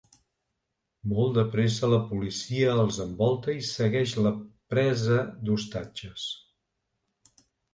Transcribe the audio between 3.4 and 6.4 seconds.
i segueix la presa d'ostatges.